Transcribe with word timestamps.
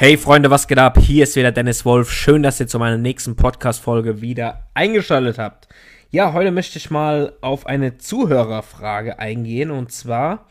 Hey 0.00 0.16
Freunde, 0.16 0.48
was 0.48 0.68
geht 0.68 0.78
ab? 0.78 0.96
Hier 0.96 1.24
ist 1.24 1.34
wieder 1.34 1.50
Dennis 1.50 1.84
Wolf. 1.84 2.12
Schön, 2.12 2.44
dass 2.44 2.60
ihr 2.60 2.68
zu 2.68 2.78
meiner 2.78 2.98
nächsten 2.98 3.34
Podcast-Folge 3.34 4.20
wieder 4.20 4.68
eingeschaltet 4.72 5.38
habt. 5.38 5.66
Ja, 6.10 6.32
heute 6.34 6.52
möchte 6.52 6.78
ich 6.78 6.88
mal 6.92 7.32
auf 7.40 7.66
eine 7.66 7.98
Zuhörerfrage 7.98 9.18
eingehen 9.18 9.72
und 9.72 9.90
zwar 9.90 10.46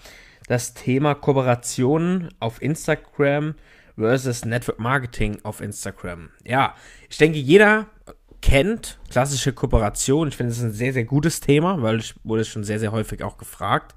das 0.49 0.73
Thema 0.73 1.15
Kooperationen 1.15 2.27
auf 2.41 2.61
Instagram 2.61 3.55
versus 3.95 4.43
Network 4.43 4.79
Marketing 4.79 5.37
auf 5.43 5.61
Instagram. 5.61 6.29
Ja, 6.43 6.75
ich 7.09 7.17
denke, 7.17 7.37
jeder 7.37 7.85
kennt 8.41 8.99
klassische 9.09 9.53
Kooperation. 9.53 10.27
Ich 10.27 10.35
finde, 10.35 10.51
es 10.51 10.57
ist 10.57 10.63
ein 10.65 10.73
sehr, 10.73 10.91
sehr 10.91 11.05
gutes 11.05 11.39
Thema, 11.39 11.81
weil 11.81 11.99
ich 11.99 12.15
wurde 12.25 12.43
schon 12.43 12.65
sehr, 12.65 12.79
sehr 12.79 12.91
häufig 12.91 13.23
auch 13.23 13.37
gefragt. 13.37 13.95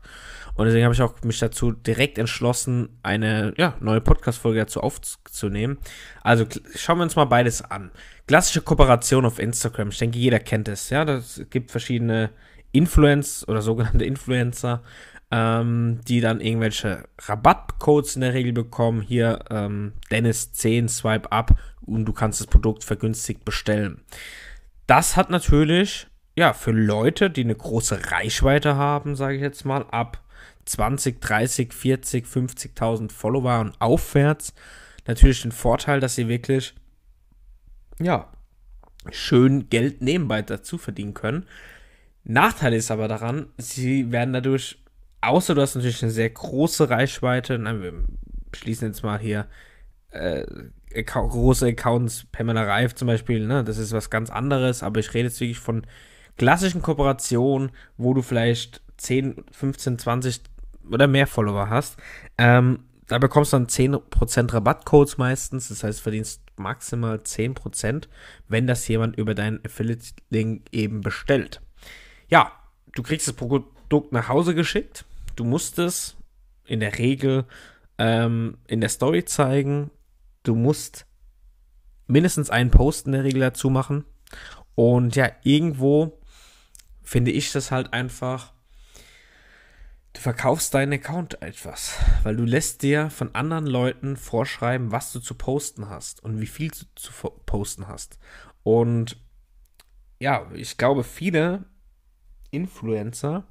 Und 0.55 0.67
deswegen 0.67 0.84
habe 0.84 0.95
ich 0.95 1.02
auch 1.02 1.15
mich 1.23 1.38
dazu 1.38 1.73
direkt 1.73 2.19
entschlossen, 2.19 2.98
eine 3.02 3.55
ja, 3.56 3.75
neue 3.80 4.01
Podcast-Folge 4.01 4.61
dazu 4.61 4.80
aufzunehmen. 4.80 5.79
Also 6.23 6.45
schauen 6.75 6.98
wir 6.98 7.05
uns 7.05 7.16
mal 7.16 7.25
beides 7.25 7.62
an. 7.62 7.91
Klassische 8.27 8.61
Kooperation 8.61 9.25
auf 9.25 9.39
Instagram. 9.39 9.89
Ich 9.89 9.98
denke, 9.98 10.19
jeder 10.19 10.39
kennt 10.39 10.69
es. 10.69 10.91
Ja, 10.91 11.05
das 11.05 11.42
gibt 11.51 11.70
verschiedene 11.70 12.30
Influencer 12.73 13.48
oder 13.48 13.62
sogenannte 13.62 14.05
Influencer, 14.05 14.83
ähm, 15.30 16.01
die 16.06 16.20
dann 16.20 16.41
irgendwelche 16.41 17.09
Rabattcodes 17.19 18.17
in 18.17 18.23
der 18.23 18.34
Regel 18.34 18.53
bekommen. 18.53 19.03
Hier 19.03 19.41
ähm, 19.51 19.92
Dennis 20.11 20.53
10 20.53 20.89
Swipe 20.89 21.30
up 21.33 21.59
und 21.80 22.05
du 22.05 22.12
kannst 22.12 22.41
das 22.41 22.47
Produkt 22.47 22.84
vergünstigt 22.84 23.45
bestellen. 23.45 24.03
Das 24.87 25.17
hat 25.17 25.30
natürlich 25.30 26.09
ja 26.37 26.53
für 26.53 26.73
Leute, 26.73 27.30
die 27.30 27.45
eine 27.45 27.55
große 27.55 28.11
Reichweite 28.11 28.77
haben, 28.77 29.17
sage 29.17 29.37
ich 29.37 29.42
jetzt 29.42 29.64
mal, 29.64 29.84
ab 29.91 30.23
20, 30.65 31.21
30, 31.21 31.73
40, 31.73 32.27
50.000 32.27 33.12
Follower 33.12 33.61
und 33.61 33.81
aufwärts 33.81 34.55
natürlich 35.06 35.42
den 35.42 35.53
Vorteil, 35.53 36.01
dass 36.01 36.14
sie 36.14 36.28
wirklich, 36.28 36.75
ja, 37.98 38.31
schön 39.11 39.69
Geld 39.70 40.03
nebenbei 40.03 40.42
dazu 40.42 40.79
verdienen 40.79 41.14
können. 41.14 41.47
Nachteil 42.25 42.75
ist 42.75 42.91
aber 42.91 43.09
daran, 43.09 43.47
sie 43.56 44.12
werden 44.12 44.34
dadurch, 44.34 44.79
außer 45.23 45.55
du 45.55 45.62
hast 45.62 45.75
natürlich 45.75 46.03
eine 46.03 46.12
sehr 46.12 46.31
große 46.31 46.91
Reichweite, 46.91 47.59
nein, 47.59 47.83
wir 47.83 47.92
schließen 48.55 48.89
jetzt 48.89 49.03
mal 49.03 49.19
hier 49.19 49.47
äh, 50.11 50.45
große 50.92 51.69
Accounts, 51.69 52.27
Pamela 52.31 52.62
Reif 52.62 52.95
zum 52.95 53.07
Beispiel, 53.07 53.47
ne, 53.47 53.64
das 53.64 53.79
ist 53.79 53.92
was 53.92 54.11
ganz 54.11 54.29
anderes, 54.29 54.83
aber 54.83 55.01
ich 55.01 55.14
rede 55.14 55.29
jetzt 55.29 55.41
wirklich 55.41 55.59
von 55.59 55.86
klassischen 56.36 56.83
Kooperationen, 56.83 57.70
wo 57.97 58.12
du 58.14 58.23
vielleicht 58.23 58.83
10, 59.01 59.45
15, 59.51 59.98
20 59.98 60.41
oder 60.91 61.06
mehr 61.06 61.27
Follower 61.27 61.69
hast, 61.70 61.97
ähm, 62.39 62.84
da 63.07 63.19
bekommst 63.19 63.53
du 63.53 63.57
dann 63.57 63.67
10% 63.67 64.53
Rabattcodes 64.53 65.19
meistens. 65.19 65.69
Das 65.69 65.83
heißt, 65.83 66.01
verdienst 66.01 66.42
maximal 66.57 67.17
10%, 67.17 68.09
wenn 68.47 68.69
das 68.69 68.87
jemand 68.87 69.17
über 69.17 69.34
deinen 69.34 69.65
Affiliate-Link 69.65 70.67
eben 70.70 71.01
bestellt. 71.01 71.61
Ja, 72.29 72.53
du 72.92 73.03
kriegst 73.03 73.27
das 73.27 73.34
Produkt 73.34 74.12
nach 74.12 74.29
Hause 74.29 74.55
geschickt. 74.55 75.05
Du 75.35 75.45
musst 75.45 75.81
es 75.81 76.17
in 76.67 76.79
der 76.79 76.98
Regel 76.98 77.47
ähm, 77.98 78.59
in 78.69 78.81
der 78.81 78.91
Story 78.91 79.25
zeigen. 79.25 79.91
Du 80.45 80.55
musst 80.55 81.07
mindestens 82.07 82.48
einen 82.48 82.70
Post 82.70 83.07
in 83.07 83.12
der 83.12 83.25
Regel 83.25 83.41
dazu 83.41 83.70
machen. 83.70 84.05
Und 84.77 85.17
ja, 85.17 85.31
irgendwo 85.42 86.20
finde 87.03 87.33
ich 87.33 87.51
das 87.51 87.73
halt 87.73 87.92
einfach 87.92 88.53
Du 90.21 90.25
verkaufst 90.25 90.75
deinen 90.75 90.93
Account 90.93 91.41
etwas, 91.41 91.99
weil 92.25 92.37
du 92.37 92.45
lässt 92.45 92.83
dir 92.83 93.09
von 93.09 93.35
anderen 93.35 93.67
Leuten 93.67 94.19
vorschreiben, 94.19 94.93
was 94.93 95.15
du 95.15 95.19
zu 95.19 95.35
posten 95.35 95.89
hast 95.89 96.23
und 96.23 96.43
wie 96.43 96.47
viel 96.47 96.69
du 96.69 96.85
zu 96.95 97.11
posten 97.47 97.89
hast. 97.89 98.19
Und 98.63 99.17
ja, 100.19 100.47
ich 100.53 100.77
glaube, 100.77 101.05
viele 101.05 101.64
Influencer 102.51 103.45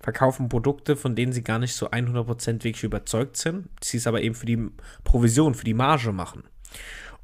verkaufen 0.00 0.48
Produkte, 0.48 0.96
von 0.96 1.14
denen 1.14 1.32
sie 1.32 1.44
gar 1.44 1.60
nicht 1.60 1.76
so 1.76 1.88
100% 1.88 2.64
wirklich 2.64 2.82
überzeugt 2.82 3.36
sind, 3.36 3.68
sie 3.80 3.98
es 3.98 4.08
aber 4.08 4.22
eben 4.22 4.34
für 4.34 4.46
die 4.46 4.70
Provision, 5.04 5.54
für 5.54 5.64
die 5.64 5.72
Marge 5.72 6.10
machen. 6.10 6.42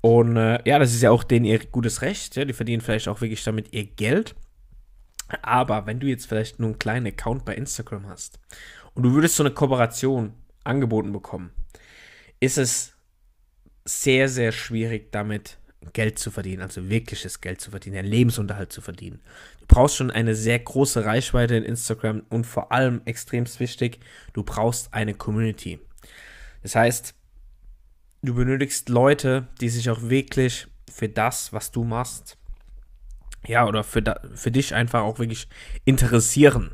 Und 0.03 0.37
äh, 0.37 0.61
ja, 0.65 0.79
das 0.79 0.95
ist 0.95 1.03
ja 1.03 1.11
auch 1.11 1.25
denen 1.25 1.47
ihr 1.47 1.59
gutes 1.67 2.01
Recht, 2.01 2.37
ja, 2.37 2.45
die 2.45 2.53
verdienen 2.53 2.81
vielleicht 2.81 3.09
auch 3.09 3.21
wirklich 3.21 3.43
damit 3.43 3.73
ihr 3.73 3.87
Geld. 3.87 4.37
Aber 5.43 5.87
wenn 5.87 6.01
du 6.01 6.07
jetzt 6.07 6.27
vielleicht 6.27 6.61
nur 6.61 6.71
einen 6.71 6.79
kleinen 6.79 7.07
Account 7.07 7.45
bei 7.45 7.55
Instagram 7.55 8.09
hast 8.09 8.39
und 8.95 9.03
du 9.03 9.13
würdest 9.13 9.37
so 9.37 9.43
eine 9.43 9.53
Kooperation 9.53 10.35
angeboten 10.65 11.13
bekommen, 11.13 11.51
ist 12.41 12.59
es 12.59 12.93
sehr, 13.85 14.29
sehr 14.29 14.53
schwierig, 14.53 15.13
damit 15.13 15.59
Geld 15.93 16.19
zu 16.19 16.31
verdienen, 16.31 16.63
also 16.63 16.89
wirkliches 16.89 17.41
Geld 17.41 17.61
zu 17.61 17.71
verdienen, 17.71 17.99
einen 17.99 18.09
Lebensunterhalt 18.09 18.73
zu 18.73 18.81
verdienen. 18.81 19.21
Du 19.61 19.67
brauchst 19.69 19.97
schon 19.97 20.11
eine 20.11 20.35
sehr 20.35 20.59
große 20.59 21.05
Reichweite 21.05 21.57
in 21.57 21.65
Instagram 21.65 22.23
und 22.29 22.45
vor 22.45 22.73
allem 22.73 23.03
extremst 23.05 23.61
wichtig, 23.61 24.01
du 24.33 24.43
brauchst 24.43 24.93
eine 24.93 25.15
Community. 25.15 25.79
Das 26.63 26.75
heißt, 26.75 27.15
du 28.23 28.35
benötigst 28.35 28.89
Leute, 28.89 29.47
die 29.61 29.69
sich 29.69 29.89
auch 29.91 30.03
wirklich 30.03 30.67
für 30.91 31.09
das, 31.09 31.53
was 31.53 31.71
du 31.71 31.85
machst, 31.85 32.39
ja, 33.47 33.67
oder 33.67 33.85
für, 33.85 34.03
da, 34.03 34.21
für 34.35 34.51
dich 34.51 34.75
einfach 34.75 35.03
auch 35.03 35.19
wirklich 35.19 35.49
interessieren. 35.85 36.73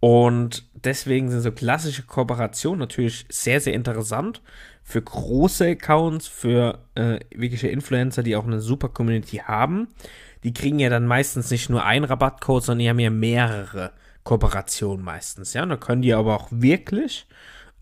Und 0.00 0.68
deswegen 0.74 1.30
sind 1.30 1.40
so 1.40 1.52
klassische 1.52 2.02
Kooperationen 2.02 2.80
natürlich 2.80 3.26
sehr, 3.28 3.60
sehr 3.60 3.74
interessant 3.74 4.42
für 4.82 5.02
große 5.02 5.66
Accounts, 5.66 6.28
für 6.28 6.84
äh, 6.94 7.18
wirkliche 7.34 7.68
Influencer, 7.68 8.22
die 8.22 8.36
auch 8.36 8.46
eine 8.46 8.60
super 8.60 8.88
Community 8.88 9.38
haben. 9.38 9.88
Die 10.44 10.54
kriegen 10.54 10.78
ja 10.78 10.90
dann 10.90 11.06
meistens 11.06 11.50
nicht 11.50 11.70
nur 11.70 11.84
einen 11.84 12.04
Rabattcode, 12.04 12.62
sondern 12.62 12.78
die 12.80 12.88
haben 12.88 13.00
ja 13.00 13.10
mehrere 13.10 13.92
Kooperationen 14.22 15.04
meistens. 15.04 15.54
Ja, 15.54 15.64
und 15.64 15.70
da 15.70 15.76
können 15.76 16.02
die 16.02 16.14
aber 16.14 16.36
auch 16.36 16.48
wirklich 16.50 17.26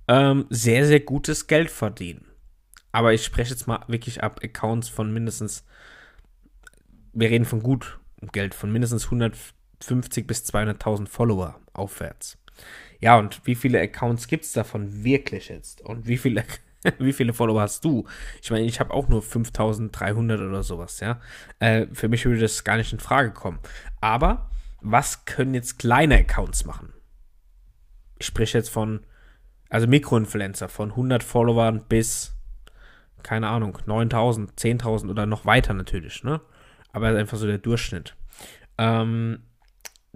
ähm, 0.09 0.47
sehr, 0.49 0.87
sehr 0.87 1.01
gutes 1.01 1.47
Geld 1.47 1.71
verdienen. 1.71 2.25
Aber 2.93 3.13
ich 3.13 3.25
spreche 3.25 3.51
jetzt 3.51 3.67
mal 3.67 3.81
wirklich 3.89 4.23
ab 4.23 4.41
Accounts 4.43 4.89
von 4.89 5.13
mindestens, 5.13 5.65
wir 7.13 7.29
reden 7.29 7.45
von 7.45 7.63
gut 7.63 7.99
Geld 8.33 8.55
von 8.55 8.73
mindestens 8.73 9.05
150 9.05 10.27
bis 10.27 10.45
200.000 10.45 11.09
Follower 11.09 11.61
aufwärts. 11.73 12.39
Ja, 13.01 13.19
und 13.19 13.41
wie 13.45 13.55
viele 13.55 13.81
Accounts 13.81 14.29
gibt 14.29 14.45
es 14.45 14.53
davon 14.53 15.05
wirklich 15.05 15.49
jetzt? 15.49 15.83
Und 15.83 16.07
wie 16.07 16.17
viele, 16.17 16.45
wie 16.99 17.13
viele 17.13 17.33
Follower 17.33 17.61
hast 17.61 17.85
du? 17.85 18.07
Ich 18.43 18.51
meine, 18.51 18.65
ich 18.65 18.81
habe 18.81 18.93
auch 18.93 19.09
nur 19.09 19.23
5300 19.23 20.41
oder 20.41 20.63
sowas, 20.63 21.01
ja. 21.01 21.21
Äh, 21.59 21.87
für 21.93 22.09
mich 22.09 22.25
würde 22.25 22.41
das 22.41 22.65
gar 22.65 22.77
nicht 22.77 22.93
in 22.93 23.01
Frage 23.01 23.33
kommen. 23.33 23.59
Aber 24.01 24.51
was 24.81 25.25
können 25.25 25.55
jetzt 25.55 25.79
kleine 25.79 26.17
Accounts 26.19 26.65
machen? 26.65 26.93
Ich 28.19 28.27
spreche 28.27 28.59
jetzt 28.59 28.71
von, 28.71 29.01
also 29.69 29.87
Mikroinfluencer, 29.87 30.69
von 30.69 30.91
100 30.91 31.23
Followern 31.23 31.85
bis, 31.89 32.35
keine 33.23 33.49
Ahnung, 33.49 33.79
9000, 33.87 34.53
10.000 34.53 35.11
oder 35.11 35.27
noch 35.27 35.47
weiter 35.47 35.75
natürlich, 35.75 36.23
ne? 36.23 36.41
Aber 36.95 37.09
einfach 37.09 37.37
so 37.37 37.47
der 37.47 37.59
Durchschnitt. 37.59 38.17
Ähm, 38.79 39.41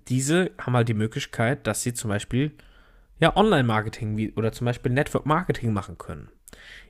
diese 0.08 0.52
haben 0.58 0.74
halt 0.74 0.88
die 0.88 0.94
Möglichkeit, 0.94 1.66
dass 1.66 1.82
sie 1.82 1.92
zum 1.92 2.08
Beispiel 2.08 2.52
ja 3.18 3.36
Online-Marketing 3.36 4.32
oder 4.36 4.52
zum 4.52 4.64
Beispiel 4.64 4.92
Network-Marketing 4.92 5.72
machen 5.72 5.98
können. 5.98 6.30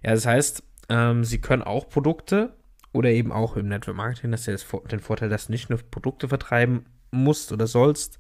Ja, 0.02 0.12
das 0.12 0.26
heißt, 0.26 0.62
ähm, 0.88 1.24
sie 1.24 1.40
können 1.40 1.62
auch 1.62 1.88
Produkte 1.88 2.54
oder 2.92 3.10
eben 3.10 3.32
auch 3.32 3.56
im 3.56 3.68
Network-Marketing, 3.68 4.30
dass 4.30 4.44
du 4.44 4.52
das, 4.52 4.66
den 4.90 5.00
Vorteil, 5.00 5.28
dass 5.28 5.46
du 5.46 5.52
nicht 5.52 5.70
nur 5.70 5.78
Produkte 5.78 6.28
vertreiben 6.28 6.86
musst 7.10 7.52
oder 7.52 7.66
sollst, 7.66 8.18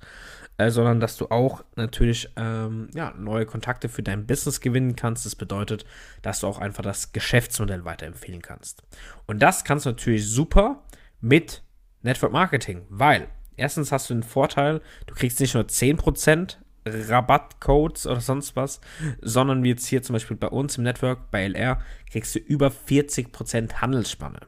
äh, 0.56 0.70
sondern 0.70 1.00
dass 1.00 1.16
du 1.16 1.26
auch 1.30 1.64
natürlich 1.76 2.30
ähm, 2.36 2.88
ja, 2.94 3.12
neue 3.16 3.46
Kontakte 3.46 3.88
für 3.88 4.02
dein 4.02 4.26
Business 4.26 4.60
gewinnen 4.60 4.96
kannst. 4.96 5.26
Das 5.26 5.36
bedeutet, 5.36 5.84
dass 6.22 6.40
du 6.40 6.46
auch 6.46 6.58
einfach 6.58 6.82
das 6.82 7.12
Geschäftsmodell 7.12 7.84
weiterempfehlen 7.84 8.42
kannst. 8.42 8.82
Und 9.26 9.40
das 9.42 9.64
kannst 9.64 9.86
du 9.86 9.90
natürlich 9.90 10.26
super 10.26 10.82
mit 11.20 11.62
Network 12.02 12.32
Marketing, 12.32 12.82
weil 12.88 13.28
erstens 13.56 13.92
hast 13.92 14.10
du 14.10 14.14
den 14.14 14.22
Vorteil, 14.22 14.80
du 15.06 15.14
kriegst 15.14 15.40
nicht 15.40 15.54
nur 15.54 15.64
10% 15.64 16.56
Rabattcodes 16.86 18.06
oder 18.06 18.20
sonst 18.20 18.56
was, 18.56 18.80
sondern 19.20 19.62
wie 19.62 19.70
jetzt 19.70 19.86
hier 19.86 20.02
zum 20.02 20.14
Beispiel 20.14 20.36
bei 20.36 20.48
uns 20.48 20.78
im 20.78 20.84
Network, 20.84 21.30
bei 21.30 21.44
LR, 21.44 21.80
kriegst 22.10 22.34
du 22.34 22.38
über 22.38 22.68
40% 22.68 23.74
Handelsspanne, 23.74 24.40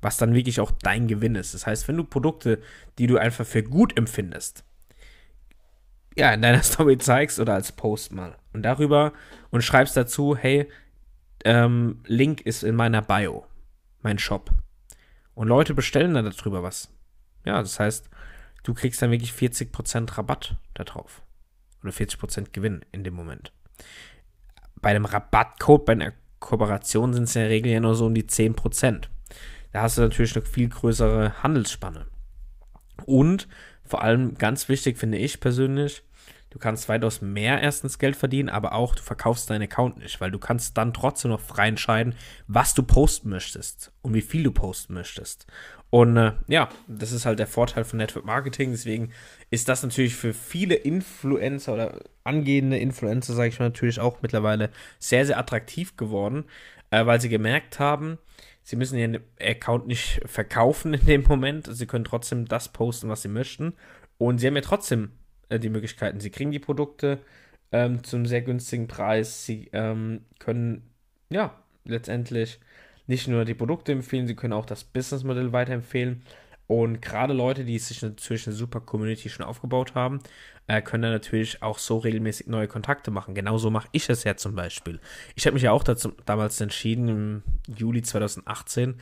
was 0.00 0.16
dann 0.16 0.34
wirklich 0.34 0.60
auch 0.60 0.70
dein 0.70 1.08
Gewinn 1.08 1.34
ist. 1.34 1.54
Das 1.54 1.66
heißt, 1.66 1.88
wenn 1.88 1.96
du 1.96 2.04
Produkte, 2.04 2.60
die 2.98 3.06
du 3.06 3.18
einfach 3.18 3.46
für 3.46 3.62
gut 3.62 3.96
empfindest, 3.96 4.64
ja, 6.16 6.32
in 6.32 6.42
deiner 6.42 6.62
Story 6.62 6.98
zeigst 6.98 7.40
oder 7.40 7.54
als 7.54 7.72
Post 7.72 8.12
mal 8.12 8.36
und 8.52 8.62
darüber 8.62 9.12
und 9.50 9.62
schreibst 9.62 9.96
dazu, 9.96 10.36
hey, 10.36 10.68
ähm, 11.44 12.00
Link 12.06 12.40
ist 12.42 12.62
in 12.62 12.76
meiner 12.76 13.02
Bio, 13.02 13.46
mein 14.02 14.18
Shop. 14.18 14.50
Und 15.34 15.48
Leute 15.48 15.74
bestellen 15.74 16.14
dann 16.14 16.30
darüber 16.30 16.62
was. 16.62 16.92
Ja, 17.44 17.60
das 17.60 17.80
heißt, 17.80 18.08
du 18.62 18.74
kriegst 18.74 19.02
dann 19.02 19.10
wirklich 19.10 19.32
40% 19.32 20.16
Rabatt 20.16 20.56
darauf. 20.74 21.22
Oder 21.82 21.92
40% 21.92 22.50
Gewinn 22.52 22.84
in 22.92 23.04
dem 23.04 23.14
Moment. 23.14 23.52
Bei 24.80 24.92
dem 24.92 25.04
Rabattcode, 25.04 25.84
bei 25.84 25.92
einer 25.92 26.12
Kooperationen 26.38 27.14
sind 27.14 27.24
es 27.24 27.36
in 27.36 27.42
der 27.42 27.50
Regel 27.50 27.72
ja 27.72 27.80
nur 27.80 27.94
so 27.94 28.06
um 28.06 28.14
die 28.14 28.24
10%. 28.24 29.08
Da 29.72 29.82
hast 29.82 29.96
du 29.96 30.02
natürlich 30.02 30.36
eine 30.36 30.44
viel 30.44 30.68
größere 30.68 31.42
Handelsspanne. 31.42 32.06
Und 33.06 33.48
vor 33.84 34.02
allem 34.02 34.34
ganz 34.34 34.68
wichtig 34.68 34.98
finde 34.98 35.18
ich 35.18 35.40
persönlich, 35.40 36.02
du 36.52 36.58
kannst 36.58 36.88
weitaus 36.88 37.22
mehr 37.22 37.62
erstens 37.62 37.98
Geld 37.98 38.14
verdienen, 38.14 38.50
aber 38.50 38.74
auch 38.74 38.94
du 38.94 39.02
verkaufst 39.02 39.48
deinen 39.48 39.62
Account 39.62 39.98
nicht, 39.98 40.20
weil 40.20 40.30
du 40.30 40.38
kannst 40.38 40.76
dann 40.76 40.92
trotzdem 40.92 41.30
noch 41.30 41.40
frei 41.40 41.68
entscheiden, 41.68 42.14
was 42.46 42.74
du 42.74 42.82
posten 42.82 43.30
möchtest 43.30 43.90
und 44.02 44.12
wie 44.12 44.20
viel 44.20 44.42
du 44.42 44.52
posten 44.52 44.92
möchtest. 44.92 45.46
Und 45.88 46.16
äh, 46.16 46.32
ja, 46.46 46.68
das 46.88 47.12
ist 47.12 47.24
halt 47.24 47.38
der 47.38 47.46
Vorteil 47.46 47.84
von 47.84 47.98
Network 47.98 48.24
Marketing. 48.24 48.70
Deswegen 48.70 49.12
ist 49.50 49.68
das 49.68 49.82
natürlich 49.82 50.14
für 50.14 50.34
viele 50.34 50.74
Influencer 50.74 51.72
oder 51.72 52.00
angehende 52.24 52.78
Influencer, 52.78 53.34
sage 53.34 53.48
ich 53.48 53.58
mal, 53.58 53.66
natürlich 53.66 53.98
auch 53.98 54.20
mittlerweile 54.20 54.70
sehr, 54.98 55.24
sehr 55.24 55.38
attraktiv 55.38 55.96
geworden, 55.96 56.44
äh, 56.90 57.04
weil 57.06 57.20
sie 57.20 57.28
gemerkt 57.28 57.78
haben, 57.78 58.18
sie 58.62 58.76
müssen 58.76 58.98
ihren 58.98 59.20
Account 59.40 59.86
nicht 59.86 60.20
verkaufen 60.26 60.94
in 60.94 61.06
dem 61.06 61.22
Moment. 61.24 61.68
Sie 61.70 61.86
können 61.86 62.04
trotzdem 62.04 62.46
das 62.46 62.68
posten, 62.70 63.08
was 63.08 63.22
sie 63.22 63.28
möchten. 63.28 63.74
Und 64.18 64.38
sie 64.38 64.46
haben 64.46 64.56
ja 64.56 64.62
trotzdem 64.62 65.12
äh, 65.52 65.58
die 65.58 65.70
Möglichkeiten. 65.70 66.20
Sie 66.20 66.30
kriegen 66.30 66.50
die 66.50 66.58
Produkte 66.58 67.18
ähm, 67.70 68.02
zu 68.04 68.16
einem 68.16 68.26
sehr 68.26 68.42
günstigen 68.42 68.88
Preis. 68.88 69.44
Sie 69.44 69.68
ähm, 69.72 70.22
können 70.38 70.90
ja 71.30 71.54
letztendlich 71.84 72.60
nicht 73.06 73.28
nur 73.28 73.44
die 73.44 73.54
Produkte 73.54 73.92
empfehlen, 73.92 74.26
sie 74.26 74.36
können 74.36 74.52
auch 74.52 74.66
das 74.66 74.84
Businessmodell 74.84 75.52
weiterempfehlen. 75.52 76.22
Und 76.68 77.02
gerade 77.02 77.34
Leute, 77.34 77.64
die 77.64 77.78
sich 77.78 78.00
natürlich 78.00 78.46
eine 78.46 78.56
super 78.56 78.80
Community 78.80 79.28
schon 79.28 79.44
aufgebaut 79.44 79.94
haben, 79.94 80.20
äh, 80.68 80.80
können 80.80 81.02
dann 81.02 81.12
natürlich 81.12 81.62
auch 81.62 81.78
so 81.78 81.98
regelmäßig 81.98 82.46
neue 82.46 82.68
Kontakte 82.68 83.10
machen. 83.10 83.34
Genauso 83.34 83.70
mache 83.70 83.88
ich 83.92 84.08
es 84.08 84.24
ja 84.24 84.36
zum 84.36 84.54
Beispiel. 84.54 85.00
Ich 85.34 85.44
habe 85.44 85.54
mich 85.54 85.64
ja 85.64 85.72
auch 85.72 85.84
dazu, 85.84 86.12
damals 86.24 86.60
entschieden, 86.60 87.08
im 87.08 87.42
Juli 87.66 88.02
2018 88.02 88.94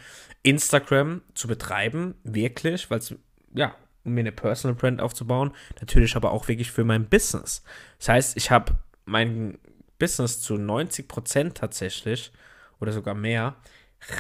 Instagram 0.43 1.23
zu 1.35 1.47
betreiben, 1.47 2.15
wirklich, 2.25 2.91
weil 2.91 2.99
es, 2.99 3.15
ja, 3.55 3.75
um 4.05 4.13
mir 4.13 4.21
eine 4.21 4.33
Personal 4.33 4.75
Brand 4.75 5.01
aufzubauen, 5.01 5.53
natürlich 5.81 6.17
aber 6.17 6.33
auch 6.33 6.49
wirklich 6.49 6.71
für 6.71 6.85
mein 6.85 7.09
Business. 7.09 7.63
Das 7.99 8.09
heißt, 8.09 8.37
ich 8.37 8.51
habe 8.51 8.79
mein 9.05 9.59
Business 9.99 10.41
zu 10.41 10.55
90% 10.55 11.55
tatsächlich 11.55 12.33
oder 12.81 12.93
sogar 12.93 13.15
mehr 13.15 13.57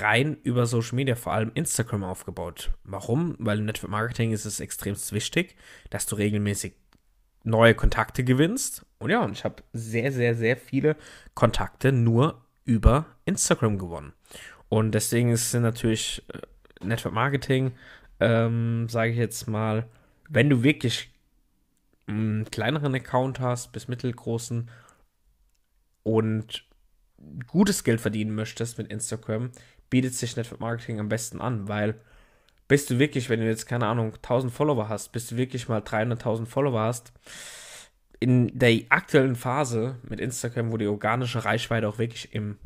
rein 0.00 0.36
über 0.42 0.66
Social 0.66 0.96
Media, 0.96 1.16
vor 1.16 1.32
allem 1.32 1.52
Instagram 1.54 2.04
aufgebaut. 2.04 2.70
Warum? 2.84 3.34
Weil 3.38 3.58
im 3.58 3.64
Network 3.64 3.90
Marketing 3.90 4.32
ist 4.32 4.44
es 4.44 4.60
extrem 4.60 4.94
wichtig, 5.10 5.56
dass 5.88 6.06
du 6.06 6.16
regelmäßig 6.16 6.74
neue 7.44 7.74
Kontakte 7.74 8.22
gewinnst. 8.22 8.84
Und 8.98 9.10
ja, 9.10 9.24
und 9.24 9.32
ich 9.32 9.44
habe 9.44 9.62
sehr, 9.72 10.12
sehr, 10.12 10.34
sehr 10.34 10.56
viele 10.56 10.96
Kontakte 11.34 11.92
nur 11.92 12.44
über 12.64 13.06
Instagram 13.24 13.78
gewonnen. 13.78 14.12
Und 14.68 14.92
deswegen 14.92 15.30
ist 15.30 15.52
natürlich 15.54 16.22
äh, 16.28 16.86
Network 16.86 17.14
Marketing, 17.14 17.72
ähm, 18.20 18.88
sage 18.88 19.12
ich 19.12 19.18
jetzt 19.18 19.48
mal, 19.48 19.86
wenn 20.28 20.50
du 20.50 20.62
wirklich 20.62 21.10
einen 22.06 22.44
kleineren 22.50 22.94
Account 22.94 23.40
hast 23.40 23.72
bis 23.72 23.88
mittelgroßen 23.88 24.70
und 26.02 26.64
gutes 27.46 27.84
Geld 27.84 28.00
verdienen 28.00 28.34
möchtest 28.34 28.78
mit 28.78 28.88
Instagram, 28.88 29.50
bietet 29.90 30.14
sich 30.14 30.36
Network 30.36 30.60
Marketing 30.60 31.00
am 31.00 31.08
besten 31.08 31.40
an, 31.40 31.68
weil 31.68 32.00
bist 32.68 32.90
du 32.90 32.98
wirklich, 32.98 33.28
wenn 33.28 33.40
du 33.40 33.46
jetzt 33.46 33.66
keine 33.66 33.86
Ahnung 33.86 34.14
1000 34.14 34.52
Follower 34.52 34.88
hast, 34.88 35.10
bist 35.10 35.32
du 35.32 35.36
wirklich 35.36 35.68
mal 35.68 35.80
300.000 35.80 36.46
Follower 36.46 36.80
hast, 36.80 37.12
in 38.20 38.56
der 38.56 38.82
aktuellen 38.90 39.34
Phase 39.34 39.96
mit 40.08 40.20
Instagram, 40.20 40.70
wo 40.70 40.76
die 40.76 40.86
organische 40.86 41.44
Reichweite 41.44 41.88
auch 41.88 41.98
wirklich 41.98 42.34
im 42.34 42.58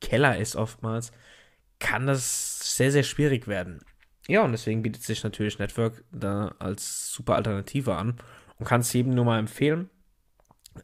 Keller 0.00 0.36
ist 0.36 0.56
oftmals, 0.56 1.12
kann 1.78 2.06
das 2.06 2.76
sehr, 2.76 2.92
sehr 2.92 3.02
schwierig 3.02 3.46
werden. 3.46 3.80
Ja, 4.28 4.44
und 4.44 4.52
deswegen 4.52 4.82
bietet 4.82 5.02
sich 5.02 5.24
natürlich 5.24 5.58
Network 5.58 6.04
da 6.12 6.54
als 6.58 7.12
super 7.12 7.36
Alternative 7.36 7.96
an 7.96 8.16
und 8.58 8.66
kann 8.66 8.82
es 8.82 8.92
jedem 8.92 9.14
nur 9.14 9.24
mal 9.24 9.38
empfehlen 9.38 9.90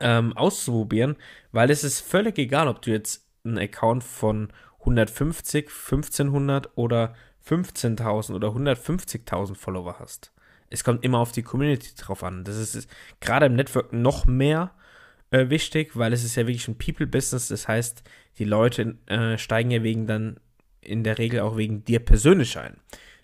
ähm, 0.00 0.36
auszuprobieren, 0.36 1.16
weil 1.52 1.70
es 1.70 1.84
ist 1.84 2.00
völlig 2.00 2.38
egal, 2.38 2.68
ob 2.68 2.82
du 2.82 2.90
jetzt 2.90 3.26
einen 3.44 3.58
Account 3.58 4.04
von 4.04 4.48
150, 4.80 5.68
1500 5.68 6.76
oder 6.76 7.14
15.000 7.46 8.34
oder 8.34 8.48
150.000 8.48 9.54
Follower 9.54 9.98
hast. 9.98 10.32
Es 10.68 10.82
kommt 10.82 11.04
immer 11.04 11.18
auf 11.18 11.32
die 11.32 11.42
Community 11.42 11.94
drauf 11.96 12.24
an. 12.24 12.44
Das 12.44 12.56
ist, 12.56 12.74
ist 12.74 12.90
gerade 13.20 13.46
im 13.46 13.54
Network 13.54 13.92
noch 13.92 14.26
mehr 14.26 14.72
äh, 15.30 15.48
wichtig, 15.48 15.96
weil 15.96 16.12
es 16.12 16.24
ist 16.24 16.34
ja 16.34 16.46
wirklich 16.46 16.66
ein 16.66 16.78
People-Business. 16.78 17.48
Das 17.48 17.68
heißt, 17.68 18.02
die 18.38 18.44
Leute 18.44 18.96
äh, 19.06 19.38
steigen 19.38 19.70
ja 19.70 19.82
wegen 19.82 20.06
dann 20.06 20.40
in 20.80 21.04
der 21.04 21.18
Regel 21.18 21.40
auch 21.40 21.56
wegen 21.56 21.84
dir 21.84 22.00
persönlich 22.00 22.58
ein. 22.58 22.76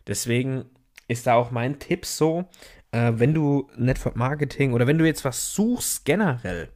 Deswegen 0.07 0.65
ist 1.09 1.27
da 1.27 1.35
auch 1.35 1.51
mein 1.51 1.79
Tipp 1.79 2.07
so, 2.07 2.49
äh, 2.93 3.13
wenn 3.15 3.35
du 3.35 3.71
Network 3.77 4.17
Marketing 4.17 4.73
oder 4.73 4.87
wenn 4.87 4.99
du 4.99 5.07
jetzt 5.07 5.25
was 5.25 5.55
suchst 5.55 6.05
generell, 6.05 6.71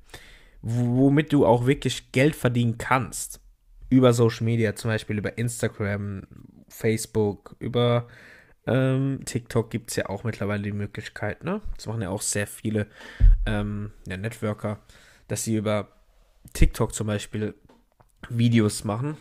womit 0.62 1.32
du 1.32 1.46
auch 1.46 1.66
wirklich 1.66 2.12
Geld 2.12 2.34
verdienen 2.34 2.78
kannst, 2.78 3.40
über 3.88 4.12
Social 4.12 4.44
Media, 4.44 4.74
zum 4.74 4.90
Beispiel 4.90 5.18
über 5.18 5.38
Instagram, 5.38 6.22
Facebook, 6.68 7.54
über 7.60 8.08
ähm, 8.66 9.20
TikTok 9.24 9.70
gibt 9.70 9.90
es 9.90 9.96
ja 9.96 10.08
auch 10.08 10.24
mittlerweile 10.24 10.62
die 10.62 10.72
Möglichkeit, 10.72 11.44
ne? 11.44 11.60
Das 11.76 11.86
machen 11.86 12.02
ja 12.02 12.10
auch 12.10 12.22
sehr 12.22 12.48
viele 12.48 12.88
ähm, 13.46 13.92
ja, 14.08 14.16
Networker, 14.16 14.80
dass 15.28 15.44
sie 15.44 15.54
über 15.54 15.88
TikTok 16.52 16.92
zum 16.92 17.06
Beispiel 17.06 17.54
Videos 18.28 18.82
machen, 18.82 19.16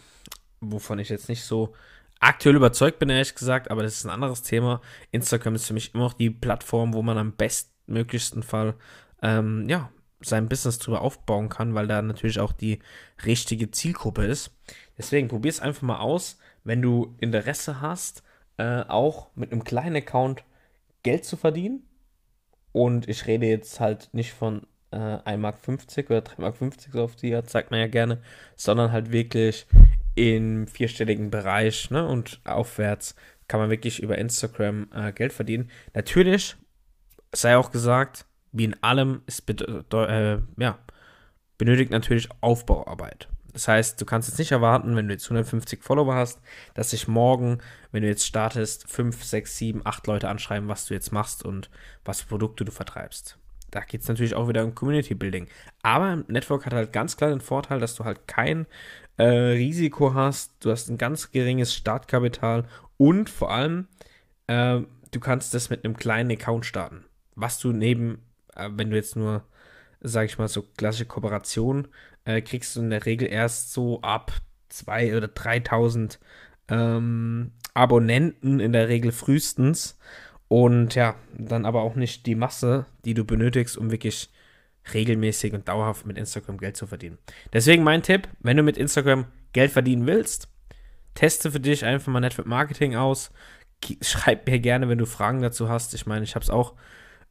wovon 0.61 0.97
ich 0.97 1.09
jetzt 1.09 1.29
nicht 1.29 1.43
so 1.43 1.75
aktuell 2.19 2.55
überzeugt 2.55 2.99
bin, 2.99 3.09
ehrlich 3.09 3.35
gesagt, 3.35 3.69
aber 3.71 3.83
das 3.83 3.97
ist 3.97 4.05
ein 4.05 4.11
anderes 4.11 4.41
Thema. 4.41 4.81
Instagram 5.11 5.55
ist 5.55 5.67
für 5.67 5.73
mich 5.73 5.93
immer 5.93 6.03
noch 6.03 6.13
die 6.13 6.29
Plattform, 6.29 6.93
wo 6.93 7.01
man 7.01 7.17
am 7.17 7.33
bestmöglichsten 7.33 8.43
Fall, 8.43 8.75
ähm, 9.21 9.67
ja, 9.69 9.89
sein 10.21 10.49
Business 10.49 10.79
drüber 10.79 11.01
aufbauen 11.01 11.49
kann, 11.49 11.75
weil 11.75 11.87
da 11.87 12.01
natürlich 12.01 12.39
auch 12.39 12.51
die 12.51 12.79
richtige 13.25 13.69
Zielgruppe 13.71 14.25
ist. 14.25 14.51
Deswegen 14.97 15.27
probier 15.27 15.49
es 15.49 15.59
einfach 15.59 15.83
mal 15.83 15.99
aus, 15.99 16.39
wenn 16.63 16.81
du 16.81 17.15
Interesse 17.19 17.81
hast, 17.81 18.23
äh, 18.57 18.81
auch 18.87 19.29
mit 19.35 19.51
einem 19.51 19.63
kleinen 19.63 19.97
Account 19.97 20.43
Geld 21.03 21.25
zu 21.25 21.37
verdienen. 21.37 21.83
Und 22.71 23.07
ich 23.07 23.27
rede 23.27 23.45
jetzt 23.45 23.79
halt 23.79 24.09
nicht 24.13 24.33
von 24.33 24.65
äh, 24.91 24.97
1,50 24.97 25.37
Mark 25.37 25.57
oder 26.09 26.19
3,50 26.19 26.41
Mark 26.41 26.73
so 26.91 27.03
auf 27.03 27.15
die 27.15 27.35
Art, 27.35 27.49
sagt 27.49 27.71
man 27.71 27.79
ja 27.79 27.87
gerne, 27.87 28.21
sondern 28.55 28.91
halt 28.91 29.11
wirklich 29.11 29.67
im 30.15 30.67
vierstelligen 30.67 31.29
Bereich 31.29 31.91
ne, 31.91 32.07
und 32.07 32.39
aufwärts 32.45 33.15
kann 33.47 33.59
man 33.59 33.69
wirklich 33.69 34.01
über 34.01 34.17
Instagram 34.17 34.87
äh, 34.93 35.11
Geld 35.11 35.33
verdienen. 35.33 35.69
Natürlich 35.93 36.55
sei 37.31 37.57
auch 37.57 37.71
gesagt, 37.71 38.25
wie 38.51 38.63
in 38.63 38.81
allem, 38.81 39.21
es 39.27 39.43
äh, 39.47 40.37
ja, 40.57 40.79
benötigt 41.57 41.91
natürlich 41.91 42.29
Aufbauarbeit. 42.41 43.27
Das 43.53 43.67
heißt, 43.67 44.01
du 44.01 44.05
kannst 44.05 44.27
jetzt 44.27 44.37
nicht 44.37 44.51
erwarten, 44.51 44.95
wenn 44.95 45.07
du 45.07 45.13
jetzt 45.13 45.25
150 45.25 45.81
Follower 45.81 46.13
hast, 46.13 46.41
dass 46.73 46.89
sich 46.89 47.07
morgen, 47.07 47.59
wenn 47.91 48.01
du 48.01 48.09
jetzt 48.09 48.25
startest, 48.25 48.89
5, 48.89 49.23
6, 49.23 49.57
7, 49.57 49.81
8 49.85 50.07
Leute 50.07 50.27
anschreiben, 50.27 50.67
was 50.67 50.85
du 50.85 50.93
jetzt 50.93 51.13
machst 51.13 51.45
und 51.45 51.69
was 52.03 52.21
für 52.21 52.27
Produkte 52.27 52.65
du 52.65 52.71
vertreibst. 52.71 53.37
Da 53.75 53.81
geht 53.81 54.03
es 54.03 54.07
natürlich 54.07 54.35
auch 54.35 54.47
wieder 54.47 54.63
um 54.63 54.73
Community 54.73 55.15
Building. 55.15 55.47
Aber 55.81 56.23
Network 56.29 56.65
hat 56.65 56.71
halt 56.71 56.93
ganz 56.93 57.17
klar 57.17 57.29
den 57.29 57.41
Vorteil, 57.41 57.81
dass 57.81 57.93
du 57.95 58.05
halt 58.05 58.25
kein 58.25 58.67
äh, 59.17 59.25
Risiko 59.25 60.13
hast, 60.13 60.53
du 60.61 60.71
hast 60.71 60.89
ein 60.89 60.97
ganz 60.97 61.31
geringes 61.31 61.75
Startkapital 61.75 62.63
und 62.95 63.29
vor 63.29 63.51
allem, 63.51 63.89
äh, 64.47 64.79
du 65.11 65.19
kannst 65.19 65.53
das 65.53 65.69
mit 65.69 65.83
einem 65.83 65.97
kleinen 65.97 66.31
Account 66.31 66.65
starten. 66.65 67.03
Was 67.35 67.59
du 67.59 67.73
neben, 67.73 68.21
äh, 68.55 68.69
wenn 68.71 68.91
du 68.91 68.95
jetzt 68.95 69.17
nur, 69.17 69.43
sag 69.99 70.23
ich 70.23 70.37
mal, 70.37 70.47
so 70.47 70.63
klassische 70.77 71.05
Kooperation, 71.05 71.89
äh, 72.23 72.41
kriegst 72.41 72.77
du 72.77 72.79
in 72.79 72.91
der 72.91 73.05
Regel 73.05 73.27
erst 73.27 73.73
so 73.73 74.01
ab 74.03 74.31
2.000 74.71 75.17
oder 75.17 75.27
3.000 75.27 76.17
ähm, 76.69 77.51
Abonnenten 77.73 78.61
in 78.61 78.71
der 78.71 78.87
Regel 78.87 79.11
frühestens. 79.11 79.99
Und 80.47 80.95
ja, 80.95 81.15
dann 81.37 81.65
aber 81.65 81.81
auch 81.81 81.95
nicht 81.95 82.25
die 82.25 82.35
Masse, 82.35 82.85
die 83.03 83.13
du 83.13 83.25
benötigst, 83.25 83.77
um 83.77 83.91
wirklich 83.91 84.29
regelmäßig 84.93 85.53
und 85.53 85.67
dauerhaft 85.67 86.05
mit 86.05 86.17
Instagram 86.17 86.57
Geld 86.57 86.77
zu 86.77 86.85
verdienen. 86.85 87.17
Deswegen 87.53 87.83
mein 87.83 88.03
Tipp, 88.03 88.27
wenn 88.39 88.57
du 88.57 88.63
mit 88.63 88.77
Instagram 88.77 89.25
Geld 89.53 89.71
verdienen 89.71 90.05
willst, 90.05 90.47
teste 91.15 91.51
für 91.51 91.59
dich 91.59 91.85
einfach 91.85 92.11
mal 92.11 92.19
Network 92.19 92.47
Marketing 92.47 92.95
aus. 92.95 93.31
Schreib 94.01 94.47
mir 94.47 94.59
gerne, 94.59 94.87
wenn 94.87 94.97
du 94.97 95.05
Fragen 95.05 95.41
dazu 95.41 95.69
hast. 95.69 95.93
Ich 95.93 96.05
meine, 96.05 96.23
ich 96.23 96.35
habe 96.35 96.43
es 96.43 96.49
auch 96.49 96.73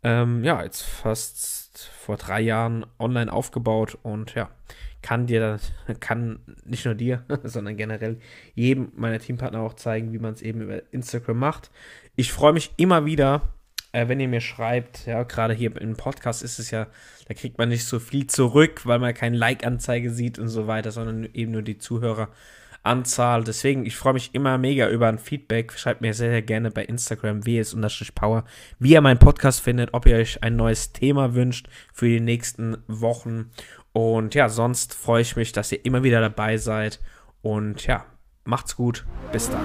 ähm, 0.02 0.42
ja 0.42 0.62
jetzt 0.62 0.82
fast 0.82 1.63
vor 1.78 2.16
drei 2.16 2.40
Jahren 2.40 2.86
online 2.98 3.32
aufgebaut 3.32 3.98
und 4.02 4.34
ja 4.34 4.50
kann 5.02 5.26
dir 5.26 5.58
kann 6.00 6.40
nicht 6.64 6.84
nur 6.86 6.94
dir, 6.94 7.24
sondern 7.44 7.76
generell 7.76 8.18
jedem 8.54 8.92
meiner 8.96 9.18
Teampartner 9.18 9.60
auch 9.60 9.74
zeigen, 9.74 10.12
wie 10.12 10.18
man 10.18 10.34
es 10.34 10.42
eben 10.42 10.62
über 10.62 10.82
Instagram 10.92 11.38
macht. 11.38 11.70
Ich 12.16 12.32
freue 12.32 12.52
mich 12.52 12.72
immer 12.76 13.04
wieder 13.04 13.54
äh, 13.94 14.08
wenn 14.08 14.18
ihr 14.18 14.28
mir 14.28 14.40
schreibt, 14.40 15.06
ja, 15.06 15.22
gerade 15.22 15.54
hier 15.54 15.74
im 15.80 15.96
Podcast 15.96 16.42
ist 16.42 16.58
es 16.58 16.72
ja, 16.72 16.88
da 17.28 17.34
kriegt 17.34 17.58
man 17.58 17.68
nicht 17.68 17.84
so 17.84 18.00
viel 18.00 18.26
zurück, 18.26 18.84
weil 18.84 18.98
man 18.98 19.14
keine 19.14 19.36
Like-Anzeige 19.36 20.10
sieht 20.10 20.38
und 20.38 20.48
so 20.48 20.66
weiter, 20.66 20.90
sondern 20.90 21.28
eben 21.32 21.52
nur 21.52 21.62
die 21.62 21.78
Zuhöreranzahl. 22.84 23.44
Deswegen, 23.44 23.86
ich 23.86 23.96
freue 23.96 24.12
mich 24.14 24.34
immer 24.34 24.58
mega 24.58 24.88
über 24.88 25.08
ein 25.08 25.18
Feedback. 25.18 25.72
Schreibt 25.76 26.00
mir 26.00 26.14
sehr, 26.14 26.30
sehr 26.30 26.42
gerne 26.42 26.70
bei 26.70 26.84
Instagram 26.84 27.44
ws-power, 27.44 28.44
wie 28.78 28.92
ihr 28.92 29.00
meinen 29.00 29.18
Podcast 29.18 29.60
findet, 29.60 29.94
ob 29.94 30.06
ihr 30.06 30.16
euch 30.16 30.42
ein 30.42 30.56
neues 30.56 30.92
Thema 30.92 31.34
wünscht 31.34 31.68
für 31.92 32.08
die 32.08 32.20
nächsten 32.20 32.76
Wochen. 32.86 33.50
Und 33.92 34.34
ja, 34.34 34.48
sonst 34.48 34.94
freue 34.94 35.22
ich 35.22 35.36
mich, 35.36 35.52
dass 35.52 35.72
ihr 35.72 35.84
immer 35.84 36.02
wieder 36.02 36.20
dabei 36.20 36.56
seid. 36.56 37.00
Und 37.42 37.86
ja, 37.86 38.04
macht's 38.44 38.76
gut. 38.76 39.04
Bis 39.32 39.50
dann. 39.50 39.64